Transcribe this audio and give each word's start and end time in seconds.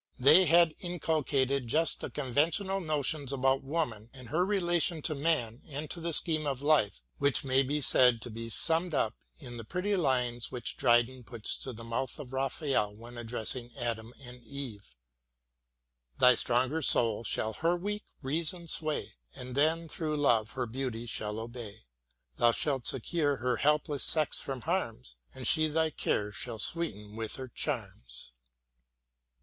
They 0.17 0.47
had 0.47 0.73
inculcated 0.79 1.67
just 1.67 2.01
the 2.01 2.09
conventional 2.09 2.79
notions 2.81 3.31
about 3.31 3.61
woman 3.61 4.09
and 4.13 4.29
her 4.29 4.43
relation 4.43 5.03
to 5.03 5.13
man 5.13 5.61
and 5.67 5.91
to 5.91 6.01
the 6.01 6.11
scheme 6.11 6.47
of 6.47 6.63
life, 6.63 7.03
which 7.19 7.43
may 7.43 7.61
be 7.61 7.81
said 7.81 8.19
to 8.21 8.31
be 8.31 8.49
summed 8.49 8.95
up 8.95 9.13
in 9.37 9.57
the 9.57 9.63
pretty 9.63 9.95
lines 9.95 10.49
which 10.51 10.75
Dryden 10.75 11.23
puts 11.23 11.55
into 11.55 11.71
the 11.73 11.83
mouth 11.83 12.17
of 12.17 12.33
Raphael 12.33 12.95
when 12.95 13.15
addressing 13.15 13.77
Adam 13.77 14.11
about 14.19 14.41
Eve: 14.41 14.95
Thy 16.17 16.33
stronger 16.33 16.81
soul 16.81 17.23
shall 17.23 17.53
her 17.53 17.77
weak 17.77 18.03
Reason 18.23 18.67
sway, 18.69 19.13
And 19.35 19.53
then, 19.53 19.87
through 19.87 20.17
love, 20.17 20.53
her 20.53 20.65
beauty 20.65 21.05
shall 21.05 21.39
obey: 21.39 21.83
Thou 22.37 22.53
shalt 22.53 22.87
secure 22.87 23.35
her 23.35 23.57
helpless 23.57 24.03
sex 24.03 24.39
from 24.39 24.61
harms. 24.61 25.17
And 25.35 25.45
she 25.45 25.67
thy 25.67 25.91
cares 25.91 26.33
shall 26.35 26.57
sweeten 26.57 27.15
with 27.15 27.35
her 27.35 27.47
charms. 27.47 28.31